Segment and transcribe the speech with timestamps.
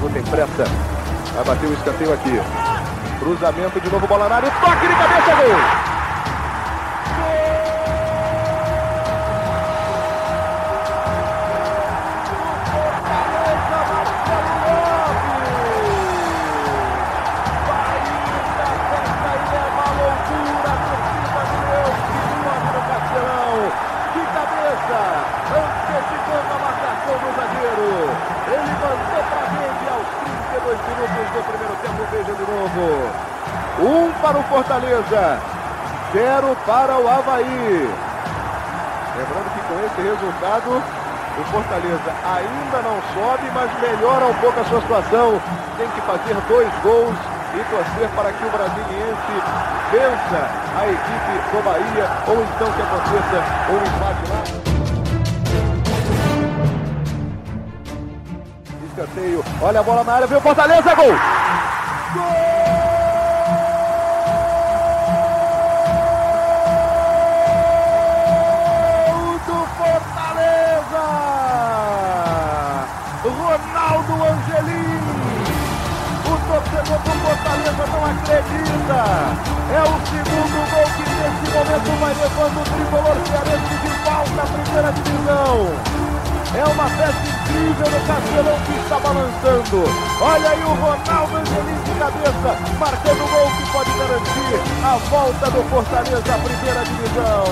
[0.00, 0.64] Parou, tem pressa.
[1.34, 2.40] Vai bater o escanteio aqui.
[3.18, 4.50] Cruzamento de novo, bola na área.
[4.50, 5.99] Toque de cabeça, gol!
[34.30, 35.40] Para o Fortaleza,
[36.12, 37.90] zero para o Havaí.
[39.16, 40.82] Lembrando que com esse resultado,
[41.36, 45.42] o Fortaleza ainda não sobe, mas melhora um pouco a sua situação.
[45.76, 47.16] Tem que fazer dois gols
[47.54, 49.34] e torcer para que o Brasiliense
[49.90, 54.42] vença a equipe do Bahia, ou então que aconteça um empate lá.
[58.86, 61.16] Escanteio, olha a bola na área, o Fortaleza, gol!
[62.14, 62.49] Gol!
[81.70, 86.00] Momento vai levando o tricolor cearense de volta à primeira divisão.
[86.52, 89.84] É uma festa incrível no Castelão que está balançando.
[90.20, 95.50] Olha aí o Ronaldo Angelim de cabeça, marcando o gol que pode garantir a volta
[95.50, 97.44] do Fortaleza à primeira divisão.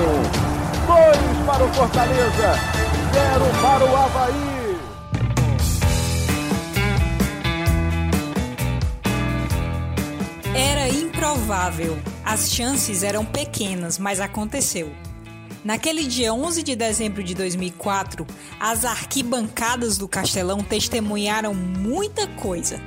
[0.86, 2.58] Dois para o Fortaleza,
[3.12, 4.58] zero para o Havaí.
[10.88, 12.07] improvável.
[12.30, 14.92] As chances eram pequenas, mas aconteceu.
[15.64, 18.26] Naquele dia 11 de dezembro de 2004,
[18.60, 22.82] as arquibancadas do Castelão testemunharam muita coisa.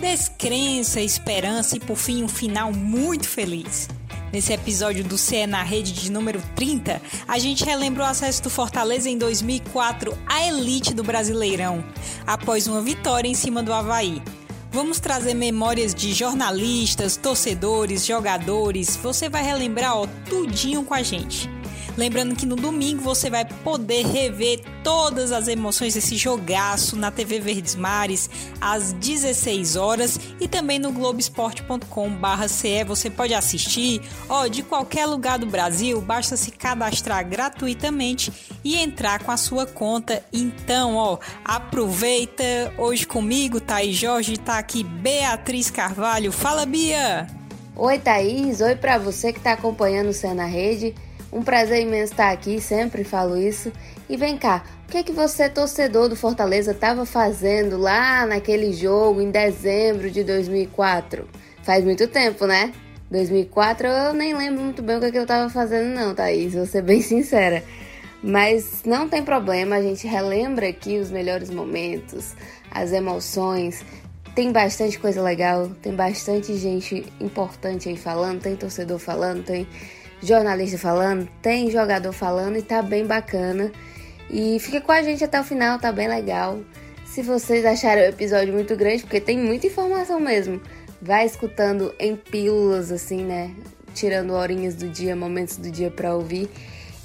[0.00, 3.90] Descrença, esperança e por fim um final muito feliz.
[4.32, 8.48] Nesse episódio do CE na Rede de número 30, a gente relembra o acesso do
[8.48, 11.84] Fortaleza em 2004 à elite do Brasileirão,
[12.26, 14.22] após uma vitória em cima do Havaí.
[14.70, 18.96] Vamos trazer memórias de jornalistas, torcedores, jogadores.
[18.96, 21.48] Você vai relembrar ó, tudinho com a gente.
[21.98, 27.40] Lembrando que no domingo você vai poder rever todas as emoções desse jogaço na TV
[27.40, 35.06] Verdes Mares às 16 horas e também no globesport.com/ce você pode assistir, ó, de qualquer
[35.06, 38.32] lugar do Brasil, basta se cadastrar gratuitamente
[38.62, 40.22] e entrar com a sua conta.
[40.32, 46.30] Então, ó, aproveita hoje comigo, Thaís Jorge, tá aqui Beatriz Carvalho.
[46.30, 47.26] Fala, Bia.
[47.74, 48.60] Oi, Thaís.
[48.60, 50.94] Oi para você que está acompanhando o Cena Rede.
[51.32, 53.70] Um prazer imenso estar aqui, sempre falo isso.
[54.08, 58.72] E vem cá, o que é que você, torcedor do Fortaleza, estava fazendo lá naquele
[58.72, 61.28] jogo em dezembro de 2004?
[61.62, 62.72] Faz muito tempo, né?
[63.10, 66.54] 2004 eu nem lembro muito bem o que, é que eu estava fazendo não, Thaís,
[66.54, 67.62] vou ser bem sincera.
[68.22, 72.34] Mas não tem problema, a gente relembra aqui os melhores momentos,
[72.70, 73.84] as emoções.
[74.34, 79.66] Tem bastante coisa legal, tem bastante gente importante aí falando, tem torcedor falando, tem
[80.22, 83.70] jornalista falando, tem jogador falando e tá bem bacana.
[84.30, 86.60] E fica com a gente até o final, tá bem legal.
[87.06, 90.60] Se vocês acharem o episódio muito grande, porque tem muita informação mesmo,
[91.00, 93.50] vai escutando em pílulas assim, né?
[93.94, 96.48] Tirando horinhas do dia, momentos do dia para ouvir.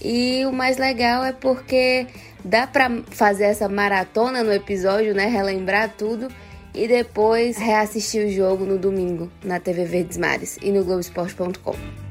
[0.02, 2.08] E o mais legal é porque
[2.44, 5.28] dá para fazer essa maratona no episódio, né?
[5.28, 6.28] Relembrar tudo
[6.76, 12.03] e depois reassistir o jogo no domingo na TV Verdes Mares e no Globoesporte.com.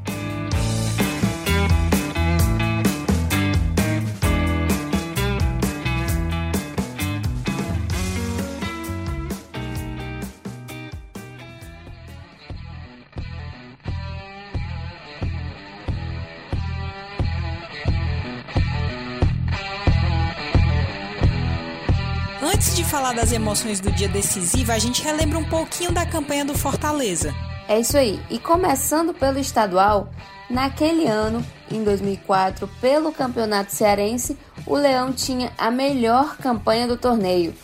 [23.13, 27.35] falar das emoções do dia decisivo, a gente relembra um pouquinho da campanha do Fortaleza.
[27.69, 28.21] É isso aí.
[28.31, 30.09] E começando pelo estadual,
[30.49, 34.37] naquele ano, em 2004, pelo Campeonato Cearense,
[34.67, 37.55] o Leão tinha a melhor campanha do torneio.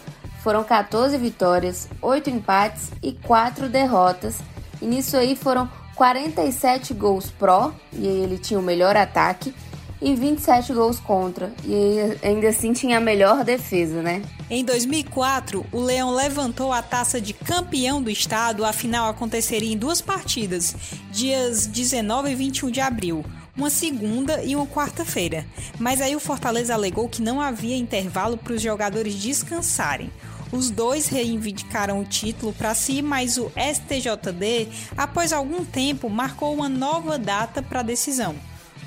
[0.42, 4.38] Foram 14 vitórias, 8 empates e 4 derrotas.
[4.82, 9.54] E nisso aí foram 47 gols pró, e ele tinha o melhor ataque,
[10.00, 11.52] e 27 gols contra.
[11.64, 14.22] E ainda assim tinha a melhor defesa, né?
[14.50, 18.64] Em 2004, o Leão levantou a taça de campeão do estado.
[18.64, 20.74] A final aconteceria em duas partidas,
[21.10, 23.24] dias 19 e 21 de abril
[23.56, 25.44] uma segunda e uma quarta-feira.
[25.80, 30.12] Mas aí o Fortaleza alegou que não havia intervalo para os jogadores descansarem.
[30.50, 36.68] Os dois reivindicaram o título para si, mas o STJD, após algum tempo, marcou uma
[36.68, 38.34] nova data para a decisão.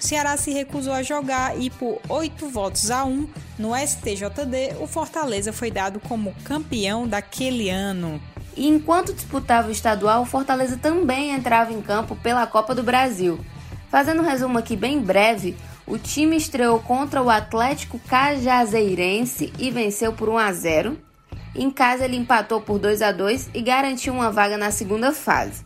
[0.01, 5.53] Ceará se recusou a jogar e, por 8 votos a 1 no STJD, o Fortaleza
[5.53, 8.19] foi dado como campeão daquele ano.
[8.57, 13.39] E enquanto disputava o estadual, o Fortaleza também entrava em campo pela Copa do Brasil.
[13.91, 15.55] Fazendo um resumo aqui bem breve,
[15.85, 20.97] o time estreou contra o Atlético Cajazeirense e venceu por 1 a 0.
[21.53, 25.63] Em casa ele empatou por 2 a 2 e garantiu uma vaga na segunda fase.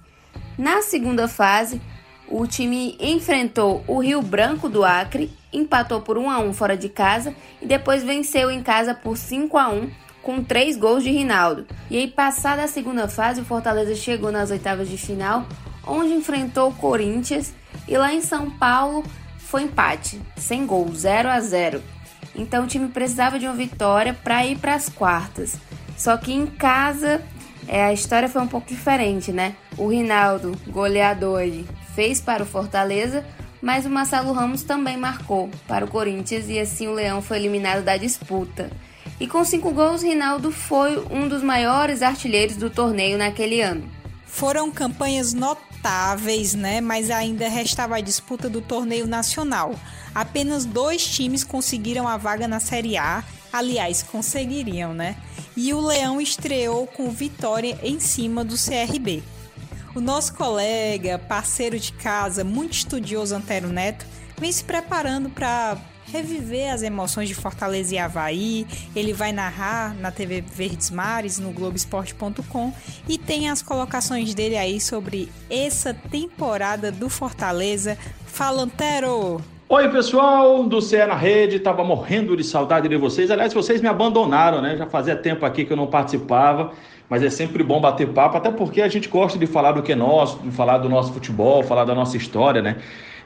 [0.58, 1.82] Na segunda fase,
[2.27, 6.89] o time enfrentou o Rio Branco do Acre, empatou por 1 a 1 fora de
[6.89, 9.89] casa e depois venceu em casa por 5 a 1
[10.22, 11.68] com três gols de Rinaldo.
[11.89, 15.45] E aí, passada a segunda fase, o Fortaleza chegou nas oitavas de final,
[15.86, 17.54] onde enfrentou o Corinthians
[17.88, 19.04] e lá em São Paulo
[19.38, 21.81] foi empate, sem gol, 0 a 0.
[22.36, 25.57] Então o time precisava de uma vitória para ir para as quartas.
[25.95, 27.22] Só que em casa
[27.68, 29.56] é, a história foi um pouco diferente, né?
[29.77, 31.42] O Rinaldo, goleador,
[31.96, 33.26] fez para o Fortaleza,
[33.62, 37.84] mas o Marcelo Ramos também marcou para o Corinthians e assim o Leão foi eliminado
[37.84, 38.70] da disputa.
[39.20, 43.90] E com cinco gols, Rinaldo foi um dos maiores artilheiros do torneio naquele ano.
[44.26, 46.82] Foram campanhas notáveis, né?
[46.82, 49.74] Mas ainda restava a disputa do torneio nacional.
[50.14, 53.24] Apenas dois times conseguiram a vaga na Série A.
[53.54, 55.16] Aliás, conseguiriam, né?
[55.56, 59.24] E o Leão estreou com vitória em cima do CRB.
[59.96, 64.06] O nosso colega, parceiro de casa, muito estudioso Antero Neto,
[64.38, 65.78] vem se preparando para
[66.12, 68.68] reviver as emoções de Fortaleza e Havaí.
[68.94, 72.74] Ele vai narrar na TV Verdes Mares, no Globoesporte.com
[73.08, 77.98] e tem as colocações dele aí sobre essa temporada do Fortaleza.
[78.26, 79.55] Fala, Antero!
[79.68, 83.32] Oi, pessoal do CE na Rede, tava morrendo de saudade de vocês.
[83.32, 84.78] Aliás, vocês me abandonaram, né?
[84.78, 86.72] Já fazia tempo aqui que eu não participava,
[87.10, 89.94] mas é sempre bom bater papo, até porque a gente gosta de falar do que
[89.94, 92.76] é nosso, de falar do nosso futebol, falar da nossa história, né?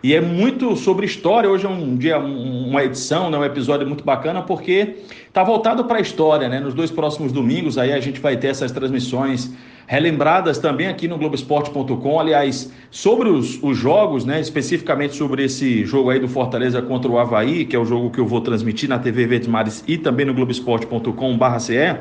[0.01, 1.49] E é muito sobre história.
[1.49, 4.95] Hoje é um dia, uma edição, né, um episódio muito bacana, porque
[5.27, 6.47] está voltado para a história.
[6.47, 6.61] Né?
[6.61, 9.51] Nos dois próximos domingos aí a gente vai ter essas transmissões
[9.89, 12.19] relembradas também aqui no Globoesporte.com.
[12.19, 17.17] Aliás, sobre os, os jogos, né, especificamente sobre esse jogo aí do Fortaleza contra o
[17.17, 20.27] Havaí, que é o jogo que eu vou transmitir na TV Verdes Mares e também
[20.27, 21.97] no Globoesporte.com/ce.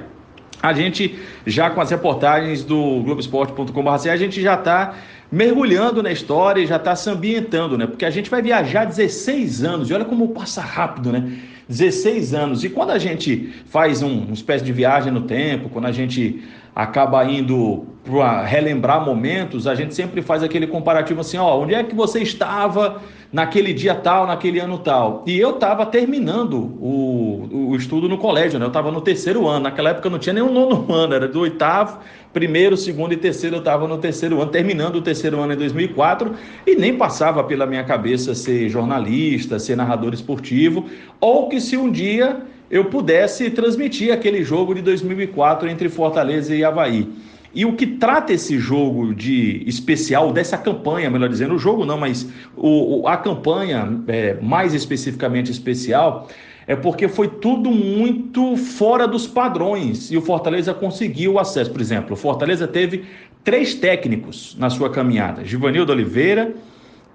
[0.63, 4.95] A gente já com as reportagens do Globoesporte.com/ce a gente já está
[5.33, 7.87] mergulhando na história e já está se ambientando, né?
[7.87, 11.39] Porque a gente vai viajar 16 anos, e olha como passa rápido, né?
[11.67, 12.65] 16 anos.
[12.65, 16.43] E quando a gente faz um, uma espécie de viagem no tempo, quando a gente
[16.79, 21.83] acaba indo para relembrar momentos, a gente sempre faz aquele comparativo assim, ó, onde é
[21.83, 23.03] que você estava
[23.33, 25.25] naquele dia tal, naquele ano tal.
[25.27, 28.65] E eu estava terminando o, o estudo no colégio, né?
[28.65, 29.65] Eu estava no terceiro ano.
[29.65, 31.99] Naquela época não tinha nem um nono ano, era do oitavo,
[32.33, 33.57] primeiro, segundo e terceiro.
[33.57, 36.33] Eu estava no terceiro ano, terminando o terceiro ano em 2004
[36.65, 40.87] e nem passava pela minha cabeça ser jornalista, ser narrador esportivo,
[41.21, 42.41] ou que se um dia
[42.71, 47.09] eu pudesse transmitir aquele jogo de 2004 entre Fortaleza e Havaí.
[47.55, 51.99] E o que trata esse jogo de especial, dessa campanha, melhor dizendo, o jogo não,
[51.99, 56.29] mas o, a campanha é, mais especificamente especial,
[56.67, 61.71] é porque foi tudo muito fora dos padrões e o Fortaleza conseguiu o acesso.
[61.71, 63.05] Por exemplo, o Fortaleza teve
[63.43, 66.55] três técnicos na sua caminhada: Givanildo Oliveira,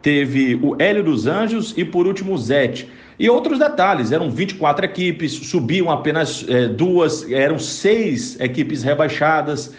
[0.01, 2.89] teve o Hélio dos Anjos e por último o Zete.
[3.19, 9.73] E outros detalhes, eram 24 equipes, subiam apenas é, duas, eram seis equipes rebaixadas.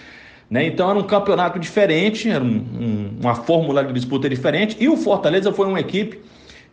[0.48, 0.66] Né?
[0.66, 4.76] Então era um campeonato diferente, era um, um, uma fórmula de disputa diferente.
[4.78, 6.20] E o Fortaleza foi uma equipe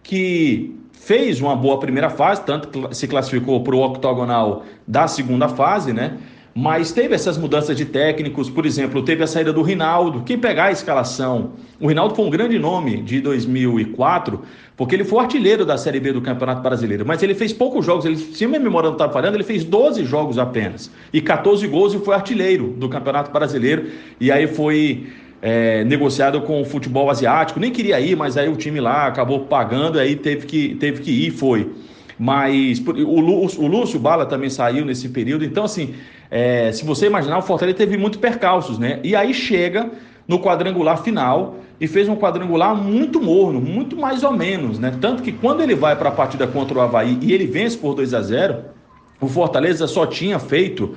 [0.03, 5.93] que fez uma boa primeira fase, tanto se classificou para o octogonal da segunda fase,
[5.93, 6.17] né?
[6.53, 10.23] Mas teve essas mudanças de técnicos, por exemplo, teve a saída do Rinaldo.
[10.23, 14.41] Quem pegar a escalação, o Rinaldo foi um grande nome de 2004,
[14.75, 18.03] porque ele foi artilheiro da Série B do Campeonato Brasileiro, mas ele fez poucos jogos,
[18.03, 21.93] ele, se minha memória não está falhando, ele fez 12 jogos apenas, e 14 gols
[21.93, 23.87] e foi artilheiro do Campeonato Brasileiro,
[24.19, 25.07] e aí foi
[25.41, 29.41] é, negociado com o futebol asiático, nem queria ir, mas aí o time lá acabou
[29.41, 31.71] pagando, aí teve que, teve que ir, foi.
[32.23, 35.95] Mas o Lúcio, o Lúcio Bala também saiu nesse período, então assim,
[36.29, 38.99] é, se você imaginar, o Fortaleza teve muitos percalços, né?
[39.03, 39.89] E aí chega
[40.27, 44.95] no quadrangular final e fez um quadrangular muito morno, muito mais ou menos, né?
[45.01, 47.95] Tanto que quando ele vai para a partida contra o Havaí e ele vence por
[47.95, 48.65] 2 a 0
[49.19, 50.95] o Fortaleza só tinha feito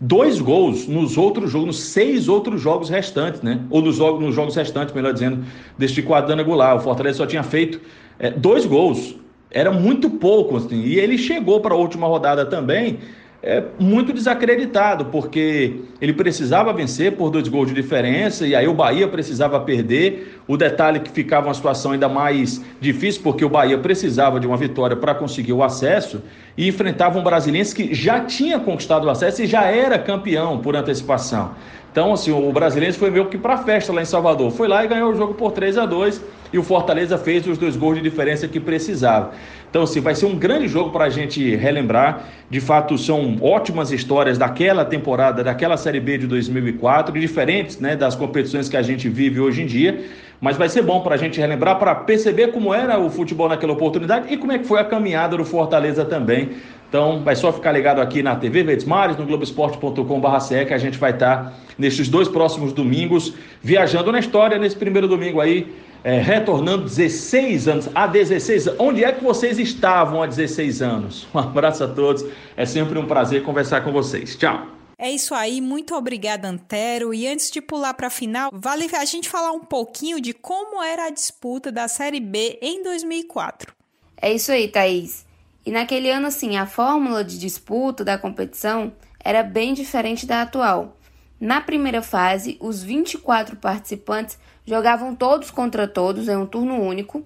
[0.00, 3.60] dois gols nos outros jogos, nos seis outros jogos restantes, né?
[3.70, 5.44] Ou nos, nos jogos restantes, melhor dizendo,
[5.78, 6.74] deste quadrangular.
[6.74, 7.80] O Fortaleza só tinha feito
[8.18, 9.22] é, dois gols.
[9.54, 10.82] Era muito pouco, assim.
[10.82, 12.98] E ele chegou para a última rodada também
[13.46, 18.72] é, muito desacreditado, porque ele precisava vencer por dois gols de diferença, e aí o
[18.72, 20.40] Bahia precisava perder.
[20.48, 24.56] O detalhe que ficava uma situação ainda mais difícil, porque o Bahia precisava de uma
[24.56, 26.22] vitória para conseguir o acesso,
[26.56, 30.74] e enfrentava um brasileiro que já tinha conquistado o acesso e já era campeão por
[30.74, 31.54] antecipação.
[31.92, 34.50] Então, assim, o brasileiro foi meio que para festa lá em Salvador.
[34.50, 36.20] Foi lá e ganhou o jogo por 3 a 2
[36.52, 39.30] e o Fortaleza fez os dois gols de diferença que precisava.
[39.74, 42.28] Então, assim, vai ser um grande jogo para a gente relembrar.
[42.48, 48.14] De fato, são ótimas histórias daquela temporada, daquela Série B de 2004, diferentes né, das
[48.14, 50.04] competições que a gente vive hoje em dia.
[50.40, 53.72] Mas vai ser bom para a gente relembrar, para perceber como era o futebol naquela
[53.72, 56.50] oportunidade e como é que foi a caminhada do Fortaleza também
[56.94, 60.96] então, vai só ficar ligado aqui na TV Verdes Mares, no globesport.com.br, que a gente
[60.96, 65.74] vai estar nesses dois próximos domingos, viajando na história, nesse primeiro domingo aí,
[66.04, 67.88] é, retornando 16 anos.
[67.94, 68.80] Há 16 anos.
[68.80, 71.26] Onde é que vocês estavam há 16 anos?
[71.34, 72.24] Um abraço a todos.
[72.56, 74.36] É sempre um prazer conversar com vocês.
[74.36, 74.68] Tchau.
[74.96, 77.12] É isso aí, muito obrigada, Antero.
[77.12, 80.82] E antes de pular para a final, vale a gente falar um pouquinho de como
[80.82, 83.74] era a disputa da Série B em 2004.
[84.20, 85.26] É isso aí, Thaís.
[85.66, 90.96] E naquele ano, assim, a fórmula de disputa da competição era bem diferente da atual.
[91.44, 97.22] Na primeira fase, os 24 participantes jogavam todos contra todos em um turno único,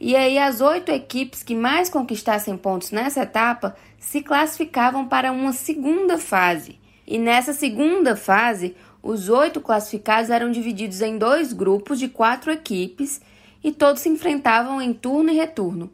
[0.00, 5.52] e aí as oito equipes que mais conquistassem pontos nessa etapa se classificavam para uma
[5.52, 6.80] segunda fase.
[7.06, 13.20] E nessa segunda fase, os oito classificados eram divididos em dois grupos de quatro equipes
[13.62, 15.92] e todos se enfrentavam em turno e retorno.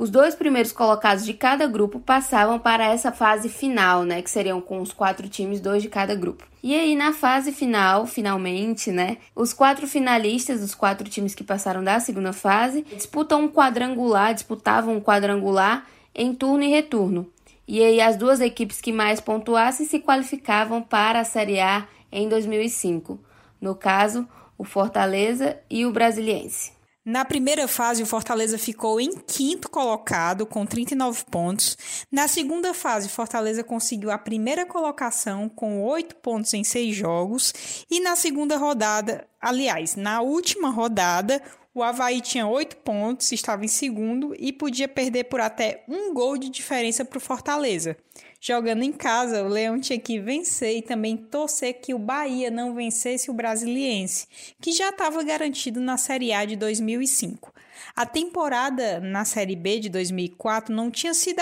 [0.00, 4.22] Os dois primeiros colocados de cada grupo passavam para essa fase final, né?
[4.22, 6.46] Que seriam com os quatro times, dois de cada grupo.
[6.62, 9.18] E aí, na fase final, finalmente, né?
[9.36, 14.96] Os quatro finalistas, os quatro times que passaram da segunda fase, disputam um quadrangular, disputavam
[14.96, 17.30] um quadrangular em turno e retorno.
[17.68, 22.26] E aí, as duas equipes que mais pontuassem se qualificavam para a Série A em
[22.26, 23.20] 2005.
[23.60, 24.26] No caso,
[24.56, 26.79] o Fortaleza e o Brasiliense.
[27.10, 31.76] Na primeira fase, o Fortaleza ficou em quinto colocado, com 39 pontos.
[32.08, 37.52] Na segunda fase, o Fortaleza conseguiu a primeira colocação, com 8 pontos em 6 jogos.
[37.90, 43.68] E na segunda rodada, aliás, na última rodada, o Havaí tinha 8 pontos, estava em
[43.68, 47.96] segundo e podia perder por até um gol de diferença para o Fortaleza.
[48.40, 52.74] Jogando em casa, o Leão tinha que vencer e também torcer que o Bahia não
[52.74, 54.26] vencesse o Brasiliense,
[54.60, 57.52] que já estava garantido na Série A de 2005.
[57.94, 61.40] A temporada na Série B de 2004 não tinha sido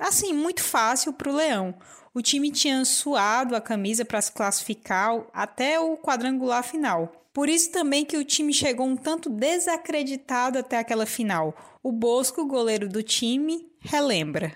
[0.00, 1.74] assim muito fácil para o Leão.
[2.14, 7.12] O time tinha suado a camisa para se classificar até o quadrangular final.
[7.36, 11.54] Por isso também que o time chegou um tanto desacreditado até aquela final.
[11.82, 14.54] O Bosco, goleiro do time, relembra.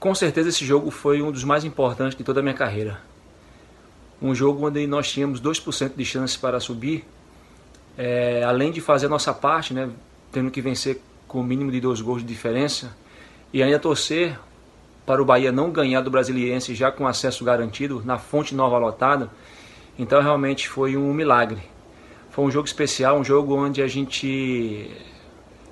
[0.00, 3.00] Com certeza esse jogo foi um dos mais importantes de toda a minha carreira.
[4.20, 7.04] Um jogo onde nós tínhamos 2% de chance para subir,
[7.96, 9.88] é, além de fazer a nossa parte, né,
[10.32, 12.92] tendo que vencer com o mínimo de dois gols de diferença,
[13.52, 14.36] e ainda torcer
[15.06, 19.30] para o Bahia não ganhar do Brasiliense já com acesso garantido na fonte nova lotada.
[19.96, 21.75] Então realmente foi um milagre.
[22.36, 24.90] Foi um jogo especial, um jogo onde a gente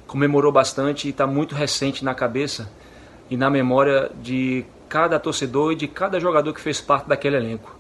[0.07, 2.73] comemorou bastante e está muito recente na cabeça
[3.29, 7.77] e na memória de cada torcedor e de cada jogador que fez parte daquele elenco.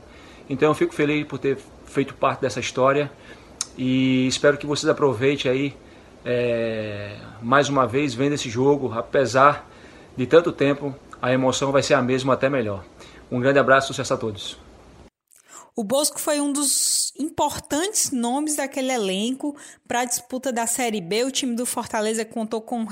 [0.50, 3.10] Então eu fico feliz por ter feito parte dessa história
[3.74, 5.76] e espero que vocês aproveitem aí
[6.22, 9.66] é, mais uma vez vendo esse jogo, apesar
[10.14, 12.84] de tanto tempo, a emoção vai ser a mesma até melhor.
[13.32, 14.58] Um grande abraço, sucesso a todos.
[15.74, 19.56] O Bosco foi um dos importantes nomes daquele elenco
[19.86, 21.24] para a disputa da Série B.
[21.24, 22.86] O time do Fortaleza contou com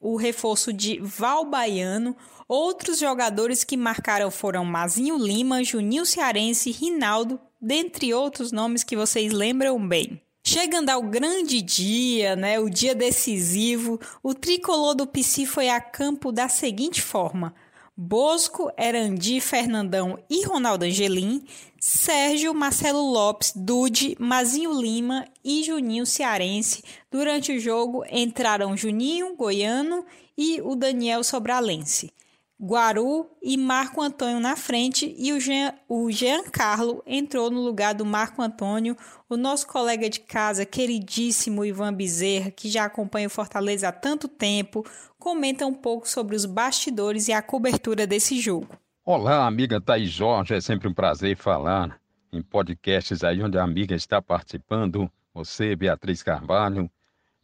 [0.00, 2.16] o reforço de Val Baiano.
[2.48, 9.32] Outros jogadores que marcaram foram Mazinho Lima, Juninho Cearense, Rinaldo, dentre outros nomes que vocês
[9.32, 10.20] lembram bem.
[10.44, 16.32] Chegando ao grande dia, né, o dia decisivo, o tricolor do PC foi a campo
[16.32, 17.54] da seguinte forma:
[17.94, 21.44] Bosco, Erandi, Fernandão e Ronaldo Angelim,
[21.80, 26.82] Sérgio, Marcelo Lopes, Dude, Mazinho Lima e Juninho Cearense.
[27.10, 30.04] Durante o jogo entraram Juninho, Goiano
[30.36, 32.12] e o Daniel Sobralense.
[32.60, 37.94] Guaru e Marco Antônio na frente e o Jean, o Jean Carlo entrou no lugar
[37.94, 38.96] do Marco Antônio,
[39.30, 44.26] o nosso colega de casa, queridíssimo Ivan Bezerra, que já acompanha o Fortaleza há tanto
[44.26, 44.84] tempo,
[45.20, 48.76] comenta um pouco sobre os bastidores e a cobertura desse jogo.
[49.10, 51.98] Olá, amiga Thaís Jorge, é sempre um prazer falar
[52.30, 56.90] em podcasts aí onde a amiga está participando, você, Beatriz Carvalho,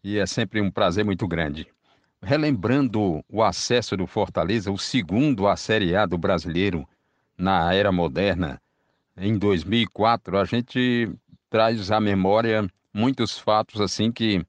[0.02, 1.66] e é sempre um prazer muito grande.
[2.22, 6.86] Relembrando o acesso do Fortaleza, o segundo à Série A do brasileiro,
[7.34, 8.60] na era moderna,
[9.16, 11.10] em 2004, a gente
[11.48, 14.44] traz à memória muitos fatos assim que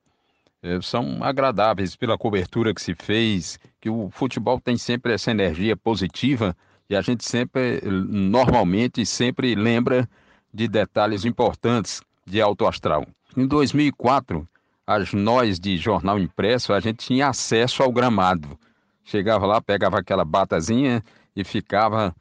[0.62, 5.78] eh, são agradáveis pela cobertura que se fez, que o futebol tem sempre essa energia
[5.78, 6.54] positiva
[6.90, 10.08] e a gente sempre, normalmente, sempre lembra
[10.54, 13.06] de detalhes importantes de alto astral.
[13.36, 14.48] Em 2004,
[14.88, 18.58] as nós de jornal impresso, a gente tinha acesso ao gramado.
[19.04, 21.04] Chegava lá, pegava aquela batazinha
[21.36, 22.16] e ficava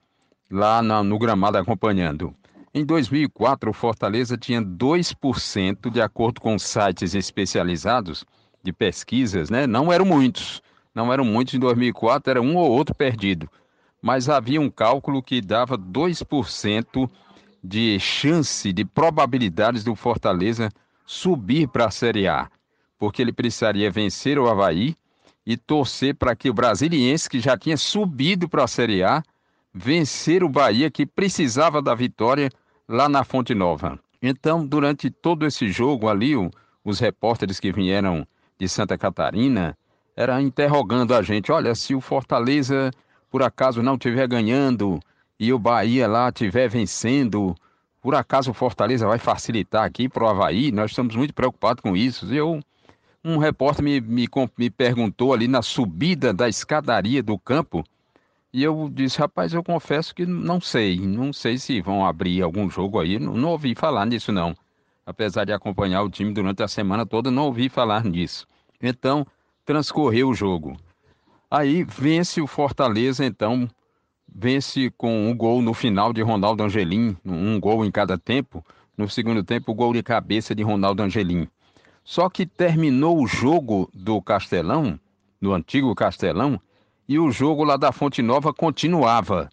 [0.50, 2.34] lá no gramado acompanhando.
[2.72, 8.24] Em 2004, o Fortaleza tinha 2%, de acordo com sites especializados
[8.62, 9.66] de pesquisas, né?
[9.66, 10.60] Não eram muitos,
[10.94, 13.48] não eram muitos em 2004, era um ou outro perdido.
[14.04, 17.08] Mas havia um cálculo que dava 2%
[17.62, 20.68] de chance, de probabilidades do Fortaleza
[21.06, 22.50] subir para a Série A,
[22.98, 24.94] porque ele precisaria vencer o Havaí
[25.46, 29.22] e torcer para que o Brasiliense, que já tinha subido para a Série A,
[29.72, 32.50] vencer o Bahia, que precisava da vitória
[32.86, 33.98] lá na Fonte Nova.
[34.20, 36.34] Então, durante todo esse jogo ali,
[36.84, 39.74] os repórteres que vieram de Santa Catarina
[40.14, 42.90] eram interrogando a gente: olha, se o Fortaleza
[43.34, 45.00] por acaso não estiver ganhando
[45.40, 47.52] e o Bahia lá estiver vencendo,
[48.00, 50.70] por acaso o Fortaleza vai facilitar aqui para o Havaí?
[50.70, 52.32] Nós estamos muito preocupados com isso.
[52.32, 52.60] Eu,
[53.24, 57.82] um repórter me, me, me perguntou ali na subida da escadaria do campo
[58.52, 62.70] e eu disse, rapaz, eu confesso que não sei, não sei se vão abrir algum
[62.70, 64.54] jogo aí, não, não, ouvi falar nisso não.
[65.04, 68.46] Apesar de acompanhar o time durante a semana toda, não ouvi falar nisso.
[68.80, 69.26] Então,
[69.64, 70.76] transcorreu o jogo.
[71.56, 73.70] Aí vence o Fortaleza, então,
[74.26, 78.66] vence com um gol no final de Ronaldo Angelim, um gol em cada tempo.
[78.98, 81.46] No segundo tempo, o gol de cabeça de Ronaldo Angelim.
[82.02, 84.98] Só que terminou o jogo do Castelão,
[85.40, 86.60] no antigo Castelão,
[87.08, 89.48] e o jogo lá da Fonte Nova continuava.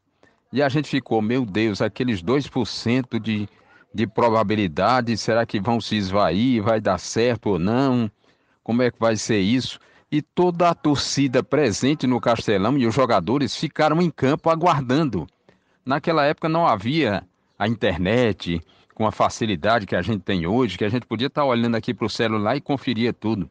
[0.51, 3.47] E a gente ficou, meu Deus, aqueles 2% de,
[3.93, 8.09] de probabilidade, será que vão se esvair, vai dar certo ou não?
[8.63, 9.79] Como é que vai ser isso?
[10.11, 15.25] E toda a torcida presente no Castelão e os jogadores ficaram em campo aguardando.
[15.85, 17.23] Naquela época não havia
[17.57, 18.61] a internet
[18.93, 21.93] com a facilidade que a gente tem hoje, que a gente podia estar olhando aqui
[21.93, 23.49] para o celular e conferia tudo.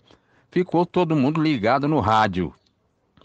[0.51, 2.53] Ficou todo mundo ligado no rádio,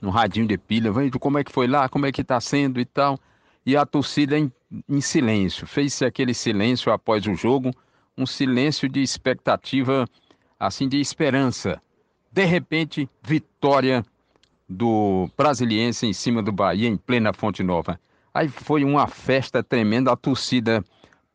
[0.01, 2.79] no radinho de pilha, vendo como é que foi lá, como é que está sendo
[2.79, 3.19] e tal.
[3.65, 4.49] E a torcida em,
[4.87, 7.71] em silêncio, fez-se aquele silêncio após o jogo,
[8.17, 10.07] um silêncio de expectativa,
[10.57, 11.81] assim, de esperança.
[12.35, 14.03] De repente, vitória
[14.67, 17.97] do Brasiliense em cima do Bahia, em plena Fonte Nova.
[18.33, 20.83] Aí foi uma festa tremenda, a torcida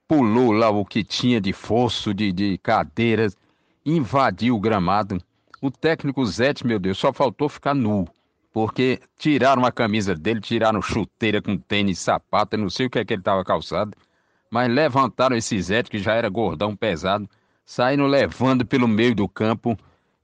[0.07, 3.35] pulou lá o que tinha de fosso, de, de cadeiras,
[3.83, 5.17] invadiu o gramado.
[5.63, 8.07] O técnico Zete, meu Deus, só faltou ficar nu
[8.53, 13.05] porque tiraram a camisa dele, tiraram chuteira com tênis, sapato, não sei o que é
[13.07, 13.97] que ele estava calçado,
[14.51, 17.27] mas levantaram esse Zé, que já era gordão, pesado,
[17.65, 19.79] saíram levando pelo meio do campo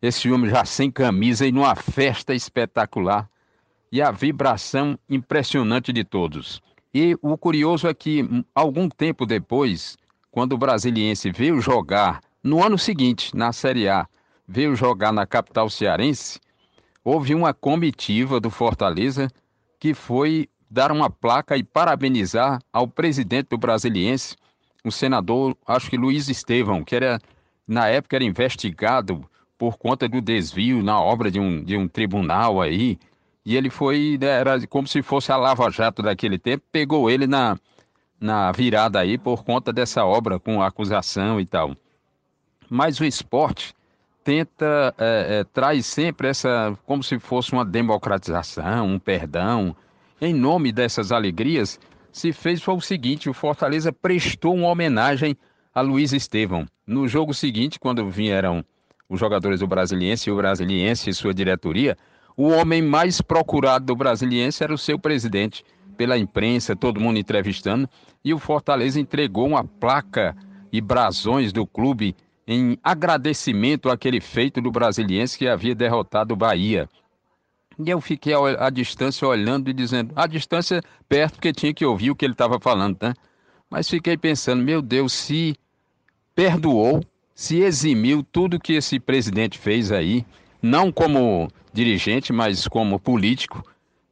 [0.06, 3.28] esse homem já sem camisa e numa festa espetacular
[3.90, 6.60] e a vibração impressionante de todos.
[6.94, 9.96] E o curioso é que, hum, algum tempo depois,
[10.30, 14.06] quando o Brasiliense veio jogar no ano seguinte, na Série A,
[14.46, 16.38] veio jogar na capital cearense,
[17.04, 19.28] houve uma comitiva do Fortaleza
[19.78, 24.36] que foi dar uma placa e parabenizar ao presidente do Brasiliense,
[24.84, 27.20] o senador, acho que Luiz Estevão, que era
[27.66, 32.60] na época era investigado por conta do desvio na obra de um, de um tribunal
[32.60, 32.98] aí,
[33.44, 37.26] e ele foi, né, era como se fosse a Lava Jato daquele tempo, pegou ele
[37.26, 37.56] na,
[38.20, 41.76] na virada aí por conta dessa obra com acusação e tal.
[42.68, 43.72] Mas o esporte
[44.24, 49.76] tenta, é, é, traz sempre essa, como se fosse uma democratização, um perdão.
[50.20, 51.78] Em nome dessas alegrias,
[52.10, 55.36] se fez foi o seguinte: o Fortaleza prestou uma homenagem
[55.72, 56.66] a Luiz Estevão.
[56.84, 58.64] No jogo seguinte, quando vieram
[59.08, 61.96] os jogadores do Brasiliense e o Brasiliense e sua diretoria,
[62.36, 65.64] o homem mais procurado do Brasiliense era o seu presidente,
[65.96, 67.88] pela imprensa, todo mundo entrevistando,
[68.24, 70.36] e o Fortaleza entregou uma placa
[70.70, 72.14] e brasões do clube
[72.46, 76.88] em agradecimento àquele feito do brasiliense que havia derrotado o Bahia.
[77.78, 82.10] E eu fiquei à distância olhando e dizendo, à distância perto, porque tinha que ouvir
[82.10, 83.14] o que ele estava falando, né?
[83.68, 85.56] Mas fiquei pensando, meu Deus, se
[86.34, 87.00] perdoou,
[87.36, 90.24] se eximiu tudo que esse presidente fez aí,
[90.62, 93.62] não como dirigente, mas como político,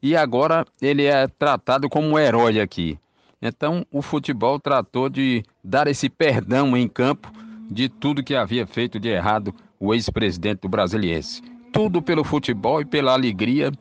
[0.03, 2.99] e agora ele é tratado como um herói aqui.
[3.41, 7.33] Então, o futebol tratou de dar esse perdão em campo
[7.71, 11.43] de tudo que havia feito de errado o ex-presidente do Brasiliense.
[11.73, 13.73] Tudo pelo futebol e pela alegria,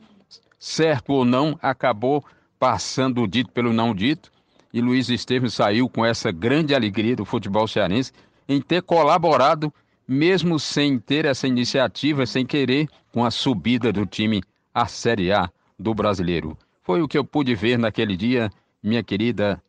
[0.58, 2.24] certo ou não, acabou
[2.58, 4.32] passando o dito pelo não dito,
[4.72, 8.10] e Luiz Estevam saiu com essa grande alegria do futebol cearense
[8.48, 9.72] em ter colaborado,
[10.06, 15.48] mesmo sem ter essa iniciativa, sem querer, com a subida do time à Série A
[15.78, 16.56] do brasileiro.
[16.82, 18.50] Foi o que eu pude ver naquele dia,
[18.82, 19.62] minha querida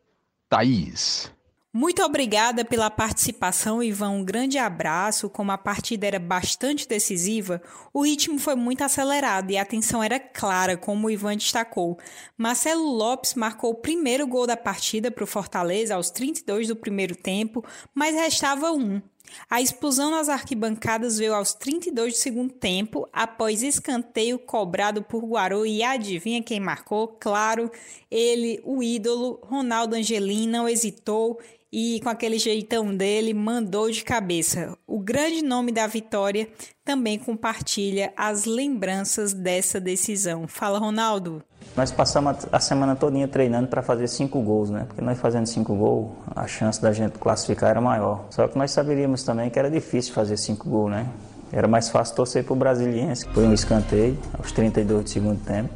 [0.50, 1.35] Thaís.
[1.78, 4.12] Muito obrigada pela participação, Ivan.
[4.12, 5.30] Um grande abraço.
[5.30, 7.62] Como a partida era bastante decisiva,
[7.94, 12.00] o ritmo foi muito acelerado e a atenção era clara, como o Ivan destacou.
[12.38, 17.14] Marcelo Lopes marcou o primeiro gol da partida para o Fortaleza aos 32 do primeiro
[17.14, 17.62] tempo,
[17.94, 19.02] mas restava um.
[19.50, 25.66] A explosão nas arquibancadas veio aos 32 do segundo tempo, após escanteio cobrado por Guarô
[25.66, 27.08] e adivinha quem marcou?
[27.08, 27.70] Claro,
[28.10, 31.40] ele, o ídolo, Ronaldo Angelim, não hesitou
[31.72, 34.78] e com aquele jeitão dele mandou de cabeça.
[34.88, 36.48] O grande nome da vitória
[36.84, 40.48] também compartilha as lembranças dessa decisão.
[40.48, 41.44] Fala, Ronaldo.
[41.76, 44.86] Nós passamos a semana todinha treinando para fazer cinco gols, né?
[44.88, 48.28] Porque nós fazendo cinco gols, a chance da gente classificar era maior.
[48.30, 51.10] Só que nós saberíamos também que era difícil fazer cinco gols, né?
[51.52, 53.26] Era mais fácil torcer para o Brasiliense.
[53.34, 55.74] Foi um escanteio aos 32 do segundo tempo,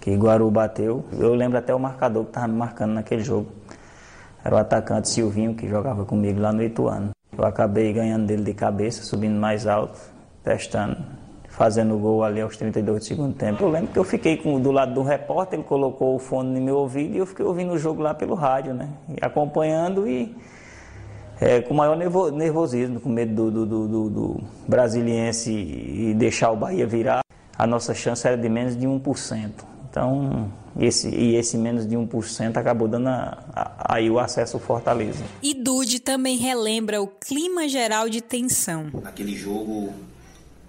[0.00, 1.04] que Guaru bateu.
[1.12, 3.52] Eu lembro até o marcador que estava me marcando naquele jogo.
[4.44, 7.10] Era o atacante Silvinho, que jogava comigo lá no Ituano.
[7.36, 9.98] Eu acabei ganhando dele de cabeça, subindo mais alto,
[10.42, 10.96] testando,
[11.48, 13.62] fazendo o gol ali aos 32 do segundo tempo.
[13.62, 16.64] Eu lembro que eu fiquei com, do lado do repórter, ele colocou o fone no
[16.64, 18.88] meu ouvido e eu fiquei ouvindo o jogo lá pelo rádio, né?
[19.08, 20.34] E acompanhando e
[21.40, 26.86] é, com maior nervosismo, com medo do, do, do, do brasiliense e deixar o Bahia
[26.86, 27.20] virar.
[27.56, 29.69] A nossa chance era de menos de 1%.
[29.90, 34.62] Então, esse, e esse menos de 1% acabou dando a, a, aí o acesso ao
[34.62, 35.24] Fortaleza.
[35.42, 38.88] E Dude também relembra o clima geral de tensão.
[39.02, 39.92] Naquele jogo,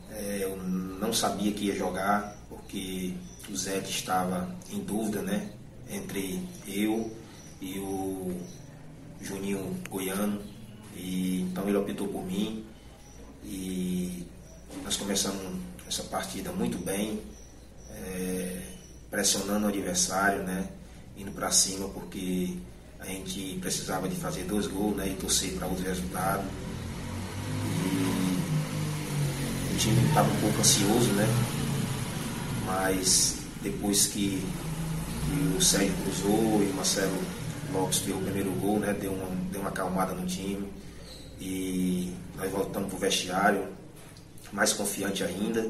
[0.09, 3.13] é, eu não sabia que ia jogar, porque
[3.47, 5.49] o Zé estava em dúvida, né?
[5.87, 7.11] Entre eu
[7.61, 8.31] e o
[9.21, 10.41] Juninho Goiano.
[10.95, 12.65] E, então ele optou por mim.
[13.43, 14.25] E
[14.83, 15.41] nós começamos
[15.87, 17.19] essa partida muito bem.
[17.91, 18.70] É,
[19.11, 20.69] pressionando o adversário, né?
[21.17, 22.57] Indo para cima porque
[22.99, 25.09] a gente precisava de fazer dois gols, né?
[25.09, 26.43] E torcer para outro resultado.
[27.83, 31.27] E o time estava um pouco ansioso, né?
[32.65, 34.41] Mas depois que,
[35.25, 37.21] que o Sérgio cruzou e o Marcelo
[37.73, 38.93] Lopes fez o primeiro gol, né?
[38.93, 40.71] Deu uma, deu uma acalmada no time.
[41.39, 43.67] E nós voltamos para o vestiário
[44.53, 45.69] mais confiante ainda.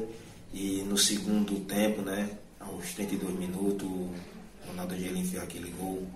[0.52, 2.30] E no segundo tempo, né?
[2.62, 4.10] Aos 32 minutos, o
[4.68, 6.06] Ronaldo Angelim fez aquele gol.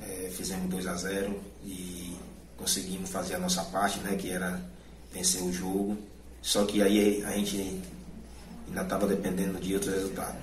[0.00, 2.16] É, fizemos 2 a 0 e
[2.56, 4.60] conseguimos fazer a nossa parte, né, que era
[5.12, 5.96] vencer o jogo.
[6.42, 7.80] Só que aí a gente
[8.68, 10.36] ainda estava dependendo de outro resultado.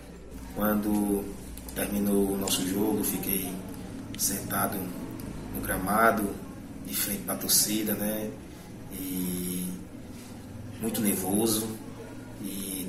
[0.55, 1.23] Quando
[1.75, 3.53] terminou o nosso jogo, fiquei
[4.17, 4.77] sentado
[5.55, 6.33] no gramado,
[6.85, 8.31] de frente para a torcida, né?
[8.93, 9.67] E
[10.81, 11.67] muito nervoso,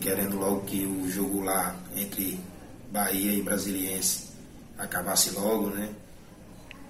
[0.03, 2.38] querendo logo que o jogo lá entre
[2.91, 4.33] Bahia e Brasiliense
[4.77, 5.91] acabasse logo, né?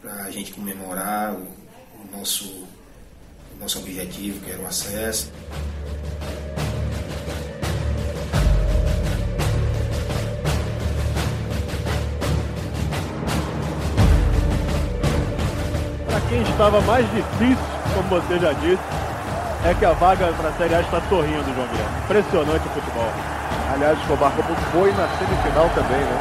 [0.00, 5.30] Para a gente comemorar o, o, nosso, o nosso objetivo, que era o acesso.
[16.06, 19.11] Para quem estava mais difícil, como você já disse,
[19.64, 21.98] é que a vaga para a Série A está sorrindo, João Guilherme.
[22.04, 23.12] Impressionante o futebol.
[23.74, 26.18] Aliás, Escobar, como foi na semifinal também, né?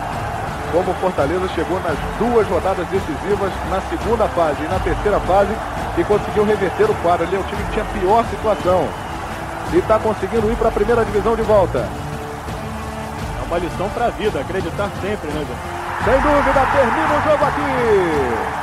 [0.71, 5.51] Como o Fortaleza chegou nas duas rodadas decisivas, na segunda fase e na terceira fase,
[5.97, 7.25] e conseguiu reverter o quadro.
[7.25, 8.87] Ele é o time que tinha pior situação.
[9.73, 11.79] E está conseguindo ir para a primeira divisão de volta.
[11.79, 15.59] É uma lição para a vida, acreditar sempre, né, João?
[16.05, 18.60] Sem dúvida, termina o jogo aqui.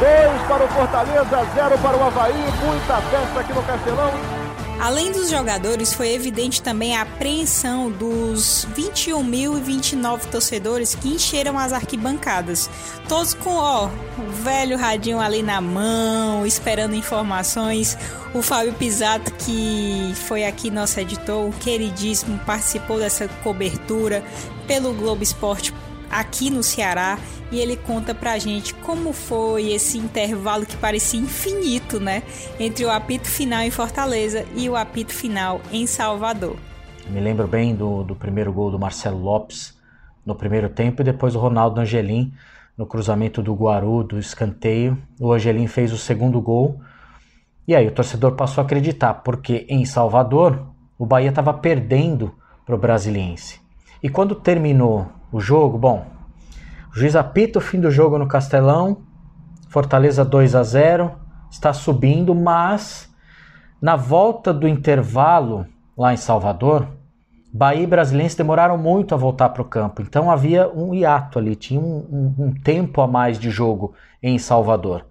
[0.00, 2.44] 2 para o Fortaleza, 0 para o Havaí.
[2.64, 4.42] Muita festa aqui no Castelão.
[4.82, 12.68] Além dos jogadores, foi evidente também a apreensão dos 21.029 torcedores que encheram as arquibancadas.
[13.08, 13.86] Todos com ó,
[14.18, 17.96] o velho radinho ali na mão, esperando informações.
[18.34, 24.24] O Fábio Pisato, que foi aqui nosso editor, queridíssimo, participou dessa cobertura
[24.66, 25.72] pelo Globo Esporte
[26.12, 27.18] aqui no Ceará
[27.50, 32.22] e ele conta pra gente como foi esse intervalo que parecia infinito, né?
[32.60, 36.56] Entre o apito final em Fortaleza e o apito final em Salvador.
[37.08, 39.76] Me lembro bem do, do primeiro gol do Marcelo Lopes
[40.24, 42.32] no primeiro tempo e depois o Ronaldo Angelim
[42.76, 44.96] no cruzamento do Guaru, do escanteio.
[45.18, 46.80] O Angelim fez o segundo gol
[47.66, 50.66] e aí o torcedor passou a acreditar, porque em Salvador
[50.98, 53.60] o Bahia estava perdendo para o Brasiliense.
[54.02, 56.06] E quando terminou o jogo, bom,
[56.92, 58.98] O juiz apita o fim do jogo no Castelão,
[59.68, 61.10] Fortaleza 2 a 0,
[61.50, 63.10] está subindo, mas
[63.80, 65.66] na volta do intervalo
[65.96, 66.86] lá em Salvador,
[67.52, 71.56] Bahia e Brasiliense demoraram muito a voltar para o campo, então havia um hiato ali,
[71.56, 75.06] tinha um, um, um, tempo a mais de jogo em Salvador.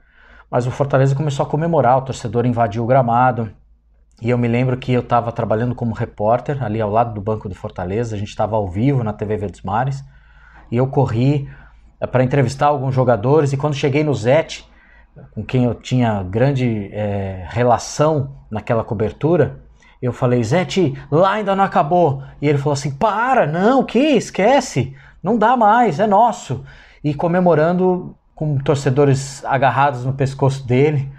[0.50, 3.52] Mas o Fortaleza começou a comemorar, o torcedor invadiu o gramado.
[4.22, 7.50] E eu me lembro que eu estava trabalhando como repórter ali ao lado do banco
[7.50, 10.04] do Fortaleza, a gente estava ao vivo na TV Verdes Mares,
[10.72, 11.50] e eu corri
[12.00, 13.52] eh, para entrevistar alguns jogadores.
[13.52, 14.70] E quando cheguei no Zete,
[15.34, 19.60] com quem eu tinha grande é, relação naquela cobertura,
[20.02, 22.24] eu falei, Zete, lá ainda não acabou.
[22.42, 24.00] E ele falou assim: para, não, que?
[24.00, 26.64] Esquece, não dá mais, é nosso.
[27.04, 31.12] E comemorando com torcedores agarrados no pescoço dele.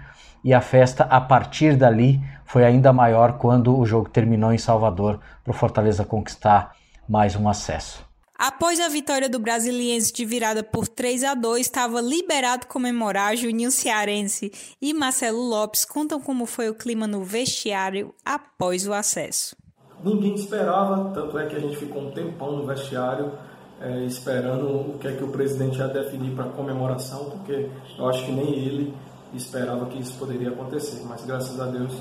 [0.43, 5.19] E a festa, a partir dali, foi ainda maior quando o jogo terminou em Salvador
[5.43, 6.75] para o Fortaleza conquistar
[7.07, 8.05] mais um acesso.
[8.37, 13.71] Após a vitória do Brasiliense de virada por 3 a 2, estava liberado comemorar Juninho
[13.71, 14.51] Cearense
[14.81, 19.55] e Marcelo Lopes contam como foi o clima no vestiário após o acesso.
[20.03, 23.31] Ninguém esperava, tanto é que a gente ficou um tempão no vestiário
[23.79, 28.09] é, esperando o que é que o presidente ia definir para a comemoração, porque eu
[28.09, 28.93] acho que nem ele
[29.37, 31.03] esperava que isso poderia acontecer.
[31.07, 31.93] Mas graças a Deus,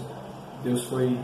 [0.62, 1.18] Deus foi,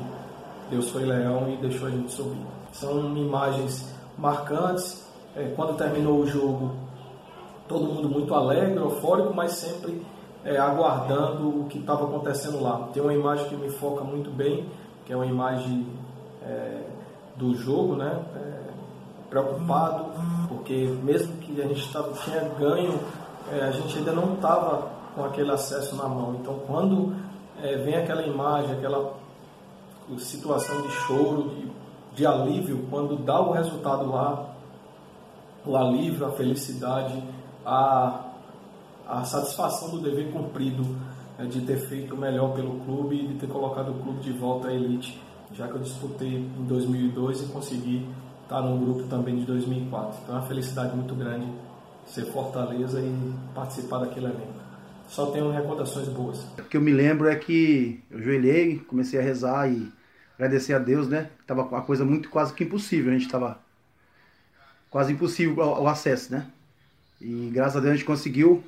[0.71, 2.41] Deus foi leão e deixou a gente subir.
[2.73, 5.07] São imagens marcantes.
[5.37, 6.73] É, quando terminou o jogo,
[7.69, 10.03] todo mundo muito alegre, eufórico, mas sempre
[10.45, 12.89] é, aguardando o que estava acontecendo lá.
[12.93, 14.67] Tem uma imagem que me foca muito bem,
[15.05, 15.87] que é uma imagem
[16.43, 16.83] é,
[17.37, 18.21] do jogo, né?
[18.35, 18.59] É,
[19.31, 20.07] preocupado,
[20.49, 22.99] porque mesmo que a gente tava, tinha ganho,
[23.53, 26.37] é, a gente ainda não estava com aquele acesso na mão.
[26.41, 27.15] Então, quando
[27.61, 29.15] é, vem aquela imagem, aquela
[30.17, 31.69] situação de choro, de
[32.19, 34.53] de alívio quando dá o resultado lá,
[35.65, 37.23] o alívio, a felicidade,
[37.65, 38.25] a,
[39.07, 40.85] a satisfação do dever cumprido
[41.39, 44.33] é, de ter feito o melhor pelo clube e de ter colocado o clube de
[44.33, 48.09] volta à elite, já que eu disputei em 2002 e consegui
[48.43, 50.19] estar no grupo também de 2004.
[50.25, 51.47] Então é uma felicidade muito grande
[52.05, 54.58] ser Fortaleza e participar daquele elenco.
[55.09, 56.45] Só tenho recordações boas.
[56.59, 59.91] O que eu me lembro é que eu joelhei, comecei a rezar e
[60.35, 61.31] agradecer a Deus, né?
[61.47, 63.59] Tava uma coisa muito quase que impossível, a gente tava
[64.91, 66.47] quase impossível o, o acesso, né?
[67.21, 68.63] E graças a Deus a gente conseguiu.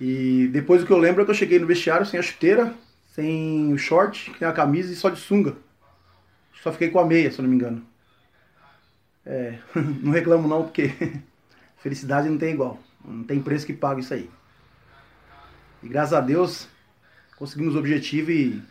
[0.00, 2.74] E depois o que eu lembro é que eu cheguei no vestiário sem a chuteira,
[3.14, 5.56] sem o short, sem a camisa e só de sunga.
[6.62, 7.86] Só fiquei com a meia, se eu não me engano.
[9.24, 9.58] É,
[10.02, 10.92] não reclamo não, porque
[11.78, 12.78] felicidade não tem igual.
[13.04, 14.30] Não tem preço que pague isso aí.
[15.82, 16.68] E graças a Deus
[17.36, 18.62] conseguimos o objetivo e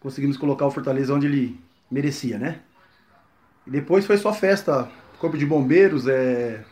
[0.00, 2.60] conseguimos colocar o Fortaleza onde ele merecia, né?
[3.66, 6.62] E depois foi só festa, corpo de bombeiros, é...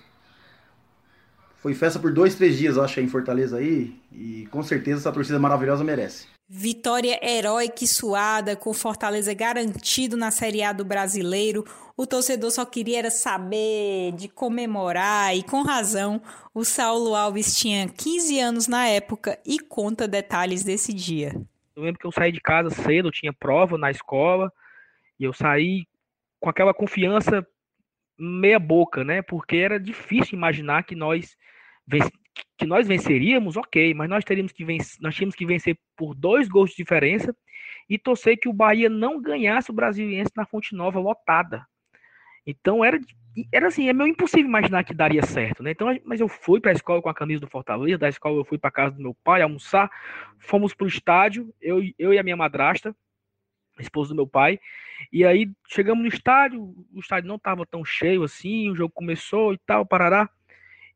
[1.57, 3.97] Foi festa por dois, três dias, acho, em Fortaleza aí.
[4.11, 6.27] E com certeza essa torcida maravilhosa merece.
[6.55, 11.65] Vitória heróica e suada, com Fortaleza garantido na Série A do Brasileiro.
[11.97, 16.21] O torcedor só queria saber de comemorar, e com razão,
[16.53, 21.33] o Saulo Alves tinha 15 anos na época e conta detalhes desse dia.
[21.75, 24.53] Eu lembro que eu saí de casa cedo, tinha prova na escola,
[25.19, 25.87] e eu saí
[26.39, 27.47] com aquela confiança
[28.19, 29.23] meia boca, né?
[29.23, 31.35] Porque era difícil imaginar que nós
[32.57, 36.49] que nós venceríamos, ok, mas nós teríamos que vencer, nós tínhamos que vencer por dois
[36.49, 37.37] gols de diferença
[37.89, 41.67] e torcer que o Bahia não ganhasse o Brasiliense na Fonte Nova lotada.
[42.47, 42.99] Então era
[43.51, 45.71] era assim, é meio impossível imaginar que daria certo, né?
[45.71, 48.45] Então, mas eu fui para a escola com a camisa do Fortaleza, da escola eu
[48.45, 49.91] fui para casa do meu pai almoçar,
[50.39, 52.95] fomos para o estádio, eu, eu e a minha madrasta,
[53.79, 54.61] esposa do meu pai,
[55.11, 59.55] e aí chegamos no estádio, o estádio não estava tão cheio assim, o jogo começou
[59.55, 60.29] e tal, parará,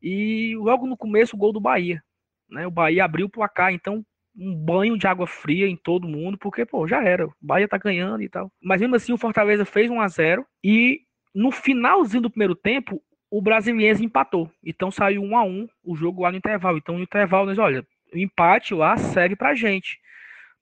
[0.01, 2.01] e logo no começo o gol do Bahia,
[2.49, 2.67] né?
[2.67, 4.03] O Bahia abriu o placar, então
[4.37, 7.77] um banho de água fria em todo mundo, porque, pô, já era, o Bahia tá
[7.77, 8.51] ganhando e tal.
[8.61, 11.01] Mas mesmo assim o Fortaleza fez 1 a 0 e
[11.33, 14.49] no finalzinho do primeiro tempo, o Brasiliense empatou.
[14.63, 16.77] Então saiu um a um o jogo lá no intervalo.
[16.77, 19.99] Então no intervalo nós, olha, o empate lá segue pra gente.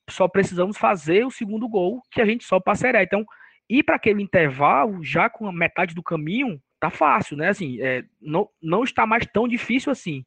[0.10, 3.04] Só precisamos fazer o segundo gol que a gente só passaria.
[3.04, 3.26] Então,
[3.70, 7.50] ir para aquele intervalo, já com a metade do caminho, tá fácil, né?
[7.50, 10.26] Assim, é, não, não está mais tão difícil assim.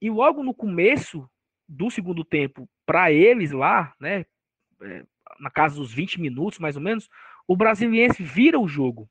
[0.00, 1.28] E logo no começo
[1.68, 4.24] do segundo tempo, para eles lá, né?
[4.82, 5.04] É,
[5.40, 7.08] na casa dos 20 minutos, mais ou menos,
[7.46, 9.08] o Brasiliense vira o jogo.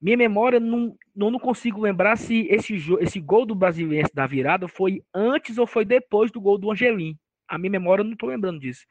[0.00, 5.02] Minha memória não, não, consigo lembrar se esse, esse gol do Brasiliense da virada foi
[5.14, 7.16] antes ou foi depois do gol do Angelim.
[7.48, 8.84] A minha memória não estou lembrando disso.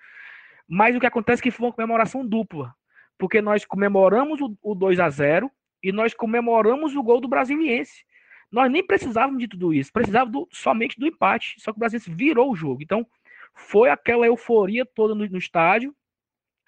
[0.68, 2.74] Mas o que acontece é que foi uma comemoração dupla.
[3.18, 5.50] Porque nós comemoramos o, o 2 a 0
[5.88, 8.04] e nós comemoramos o gol do Brasiliense.
[8.52, 11.56] nós nem precisávamos de tudo isso, precisava do, somente do empate.
[11.60, 12.84] Só que o Brasil virou o jogo.
[12.84, 13.08] Então,
[13.54, 15.96] foi aquela euforia toda no, no estádio.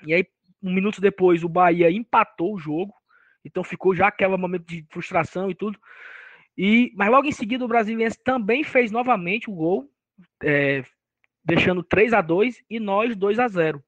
[0.05, 0.25] E aí,
[0.63, 2.93] um minuto depois, o Bahia empatou o jogo.
[3.43, 5.77] Então, ficou já aquele momento de frustração e tudo.
[6.57, 9.89] E, mas logo em seguida, o Brasiliense também fez novamente o gol,
[10.41, 10.81] é,
[11.43, 13.83] deixando 3 a 2 e nós 2 a 0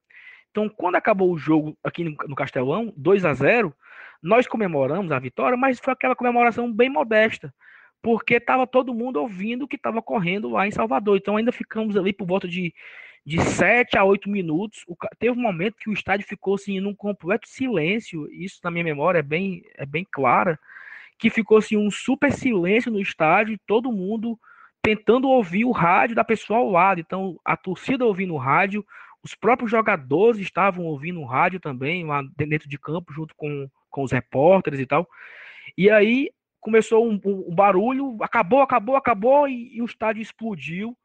[0.49, 3.73] Então, quando acabou o jogo aqui no, no Castelão, 2 a 0
[4.21, 7.53] nós comemoramos a vitória, mas foi aquela comemoração bem modesta
[8.01, 11.17] porque estava todo mundo ouvindo o que estava correndo lá em Salvador.
[11.17, 12.73] Então ainda ficamos ali por volta de,
[13.25, 14.83] de 7 a 8 minutos.
[14.87, 18.83] O, teve um momento que o estádio ficou assim, num completo silêncio, isso na minha
[18.83, 20.59] memória é bem, é bem clara,
[21.19, 24.39] que ficou assim, um super silêncio no estádio, todo mundo
[24.81, 26.99] tentando ouvir o rádio da pessoa ao lado.
[26.99, 28.83] Então a torcida ouvindo o rádio,
[29.23, 34.03] os próprios jogadores estavam ouvindo o rádio também, lá dentro de campo, junto com, com
[34.03, 35.07] os repórteres e tal.
[35.77, 40.97] E aí começou um, um, barulho, acabou, acabou, acabou e, e o estádio explodiu.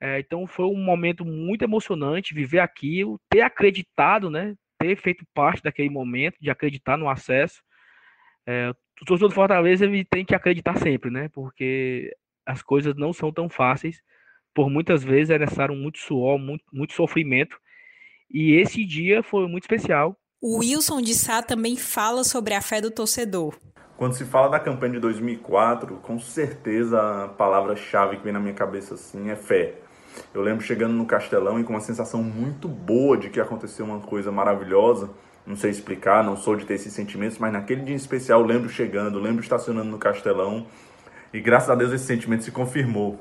[0.00, 4.54] É, então foi um momento muito emocionante viver aquilo, ter acreditado, né?
[4.78, 7.62] Ter feito parte daquele momento, de acreditar no acesso.
[8.46, 8.70] É,
[9.00, 11.28] o torcedor do Fortaleza ele tem que acreditar sempre, né?
[11.28, 14.02] Porque as coisas não são tão fáceis.
[14.54, 17.58] Por muitas vezes é necessário muito suor, muito, muito sofrimento.
[18.30, 20.18] E esse dia foi muito especial.
[20.46, 23.54] O Wilson de Sá também fala sobre a fé do torcedor.
[23.96, 28.52] Quando se fala da campanha de 2004, com certeza a palavra-chave que vem na minha
[28.52, 29.76] cabeça assim é fé.
[30.34, 34.00] Eu lembro chegando no Castelão e com uma sensação muito boa de que aconteceu uma
[34.00, 35.08] coisa maravilhosa.
[35.46, 38.46] Não sei explicar, não sou de ter esses sentimentos, mas naquele dia em especial eu
[38.46, 40.66] lembro chegando, lembro estacionando no Castelão
[41.32, 43.18] e graças a Deus esse sentimento se confirmou.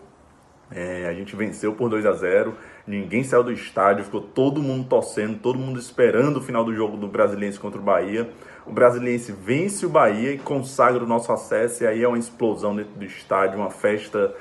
[0.70, 2.54] É, a gente venceu por 2 a 0
[2.86, 6.98] ninguém saiu do estádio, ficou todo mundo torcendo, todo mundo esperando o final do jogo
[6.98, 8.30] do Brasiliense contra o Bahia.
[8.66, 12.76] O Brasiliense vence o Bahia e consagra o nosso acesso, e aí é uma explosão
[12.76, 14.34] dentro do estádio, uma festa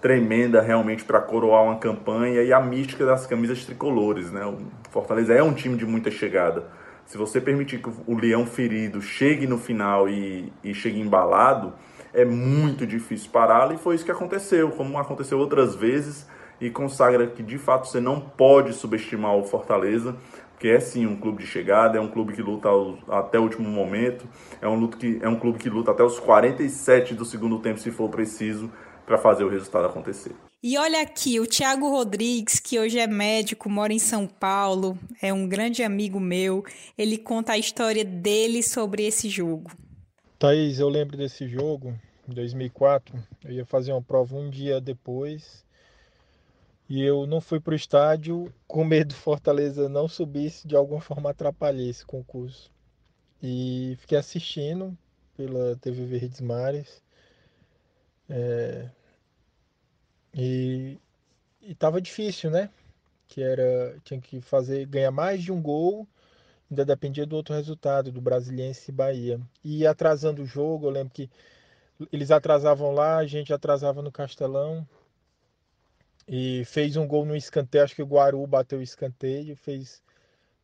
[0.00, 4.32] tremenda realmente para coroar uma campanha e a mística das camisas tricolores.
[4.32, 4.44] Né?
[4.44, 4.58] O
[4.90, 6.64] Fortaleza é um time de muita chegada.
[7.06, 11.72] Se você permitir que o leão ferido chegue no final e, e chegue embalado,
[12.12, 16.26] é muito difícil pará-lo e foi isso que aconteceu, como aconteceu outras vezes
[16.62, 20.16] e consagra que de fato você não pode subestimar o Fortaleza
[20.62, 22.68] que é sim um clube de chegada, é um clube que luta
[23.08, 24.28] até o último momento,
[24.60, 27.80] é um, luto que, é um clube que luta até os 47 do segundo tempo,
[27.80, 28.70] se for preciso,
[29.04, 30.30] para fazer o resultado acontecer.
[30.62, 35.32] E olha aqui, o Thiago Rodrigues, que hoje é médico, mora em São Paulo, é
[35.32, 36.64] um grande amigo meu,
[36.96, 39.72] ele conta a história dele sobre esse jogo.
[40.38, 41.92] Thaís, eu lembro desse jogo,
[42.28, 45.64] em 2004, eu ia fazer uma prova um dia depois,
[46.92, 51.00] e eu não fui para o estádio com medo do Fortaleza não subisse, de alguma
[51.00, 52.70] forma atrapalhar esse concurso.
[53.42, 54.94] E fiquei assistindo
[55.34, 57.02] pela TV Verdes Mares.
[58.28, 58.90] É...
[60.34, 60.98] E
[61.62, 62.68] estava difícil, né?
[63.26, 66.06] Que era tinha que fazer ganhar mais de um gol,
[66.70, 69.40] ainda dependia do outro resultado do Brasiliense e Bahia.
[69.64, 71.30] E atrasando o jogo, eu lembro que
[72.12, 74.86] eles atrasavam lá, a gente atrasava no Castelão
[76.26, 77.84] e fez um gol no escanteio.
[77.84, 80.02] Acho que o Guaru bateu o escanteio, fez,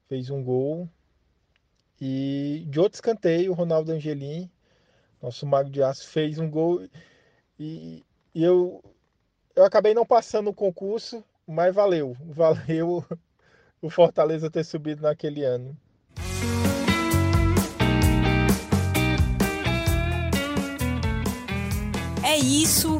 [0.08, 0.88] fez um gol.
[2.00, 4.50] E de outro escanteio, o Ronaldo Angelim,
[5.20, 6.86] nosso mago de aço, fez um gol.
[7.58, 8.82] E, e eu,
[9.56, 12.16] eu acabei não passando o concurso, mas valeu.
[12.24, 13.04] Valeu
[13.80, 15.76] o Fortaleza ter subido naquele ano.
[22.24, 22.98] É isso.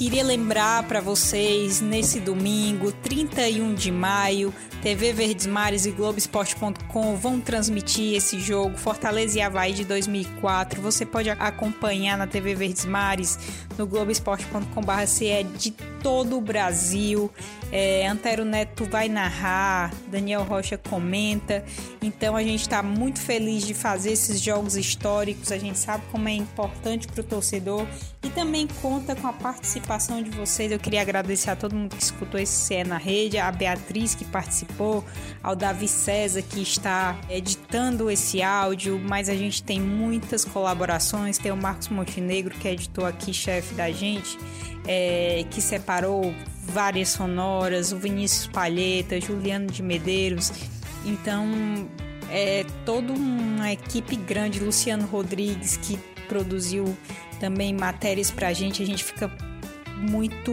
[0.00, 7.38] Queria lembrar para vocês, nesse domingo, 31 de maio, TV Verdes Mares e Globoesporte.com vão
[7.38, 10.80] transmitir esse jogo, Fortaleza e Havaí de 2004.
[10.80, 13.38] Você pode acompanhar na TV Verdes Mares,
[13.76, 15.70] no Globoesporte.com.br, de
[16.02, 17.30] todo o Brasil.
[17.70, 21.62] É, Antero Neto vai narrar, Daniel Rocha comenta.
[22.00, 25.52] Então a gente está muito feliz de fazer esses jogos históricos.
[25.52, 27.86] A gente sabe como é importante para o torcedor
[28.22, 30.70] e também conta com a participação de vocês.
[30.70, 34.26] Eu queria agradecer a todo mundo que escutou esse CE na rede, a Beatriz que
[34.26, 35.02] participou,
[35.42, 39.00] ao Davi César que está editando esse áudio.
[39.02, 41.38] Mas a gente tem muitas colaborações.
[41.38, 44.38] Tem o Marcos Montenegro que é editor aqui, chefe da gente,
[44.86, 50.52] é, que separou várias sonoras, o Vinícius Palheta, Juliano de Medeiros.
[51.06, 51.48] Então,
[52.30, 55.98] é toda uma equipe grande, Luciano Rodrigues, que
[56.30, 56.96] produziu
[57.40, 58.80] também matérias pra gente.
[58.80, 59.28] A gente fica
[59.96, 60.52] muito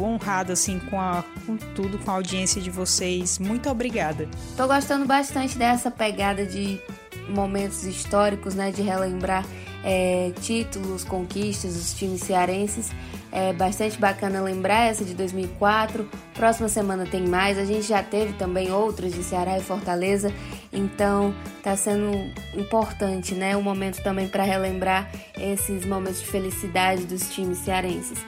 [0.00, 3.38] honrado assim com, a, com tudo, com a audiência de vocês.
[3.38, 4.26] Muito obrigada.
[4.56, 6.80] Tô gostando bastante dessa pegada de
[7.28, 9.44] momentos históricos, né, de relembrar
[9.84, 12.90] é, títulos, conquistas dos times cearenses.
[13.30, 16.08] É bastante bacana lembrar essa de 2004.
[16.34, 17.58] Próxima semana tem mais.
[17.58, 20.32] A gente já teve também outras de Ceará e Fortaleza,
[20.74, 22.10] então tá sendo
[22.54, 23.56] importante, né?
[23.56, 28.18] Um momento também para relembrar esses momentos de felicidade dos times cearenses.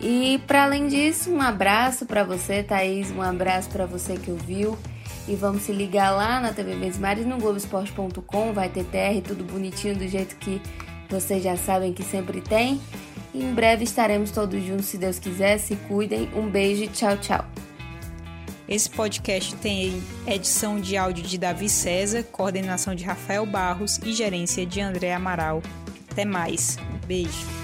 [0.00, 4.76] E para além disso, um abraço para você, Thaís, um abraço para você que ouviu.
[5.26, 9.42] E vamos se ligar lá na TV Vezes Mares no Globoesporte.com, vai ter TR, tudo
[9.42, 10.60] bonitinho do jeito que
[11.08, 12.80] vocês já sabem que sempre tem.
[13.32, 15.58] E em breve estaremos todos juntos, se Deus quiser.
[15.58, 16.28] Se cuidem.
[16.34, 17.44] Um beijo e tchau, tchau.
[18.68, 24.64] Esse podcast tem edição de áudio de Davi César, coordenação de Rafael Barros e gerência
[24.64, 25.62] de André Amaral.
[26.10, 26.78] Até mais.
[27.06, 27.63] Beijo.